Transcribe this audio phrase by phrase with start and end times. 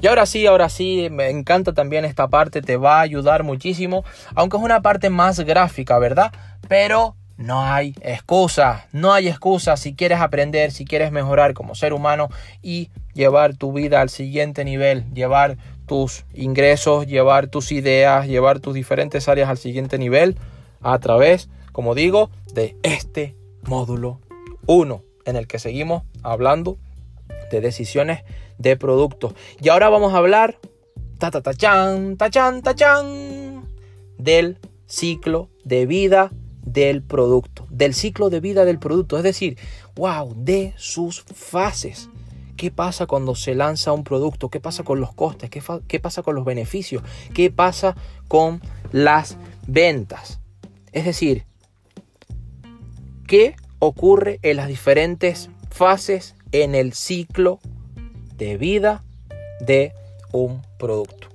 [0.00, 4.04] Y ahora sí, ahora sí, me encanta también esta parte, te va a ayudar muchísimo,
[4.34, 6.32] aunque es una parte más gráfica, ¿verdad?
[6.68, 11.92] Pero no hay excusa, no hay excusa si quieres aprender, si quieres mejorar como ser
[11.92, 12.28] humano
[12.62, 15.56] y llevar tu vida al siguiente nivel, llevar
[15.86, 20.36] tus ingresos, llevar tus ideas, llevar tus diferentes áreas al siguiente nivel
[20.82, 24.20] a través, como digo, de este módulo
[24.66, 26.78] 1 en el que seguimos hablando
[27.50, 28.22] de decisiones
[28.58, 29.34] de productos.
[29.60, 30.58] Y ahora vamos a hablar
[31.18, 33.64] ta ta ta chan, ta chan, ta chan
[34.18, 36.30] del ciclo de vida
[36.66, 39.56] del producto, del ciclo de vida del producto, es decir,
[39.94, 42.10] wow, de sus fases.
[42.56, 44.48] ¿Qué pasa cuando se lanza un producto?
[44.48, 45.50] ¿Qué pasa con los costes?
[45.50, 47.02] ¿Qué, ¿Qué, pasa con los beneficios?
[47.34, 47.94] ¿Qué pasa
[48.28, 49.36] con las
[49.66, 50.40] ventas?
[50.92, 51.44] Es decir,
[53.26, 57.60] ¿qué ocurre en las diferentes fases en el ciclo
[58.36, 59.04] de vida
[59.60, 59.92] de
[60.32, 61.25] un producto?